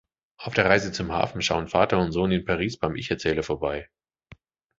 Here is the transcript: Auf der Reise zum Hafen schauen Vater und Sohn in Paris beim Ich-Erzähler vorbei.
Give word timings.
Auf 0.37 0.55
der 0.55 0.65
Reise 0.65 0.91
zum 0.91 1.11
Hafen 1.11 1.43
schauen 1.43 1.67
Vater 1.67 1.99
und 1.99 2.11
Sohn 2.11 2.31
in 2.31 2.43
Paris 2.43 2.75
beim 2.79 2.95
Ich-Erzähler 2.95 3.43
vorbei. 3.43 3.87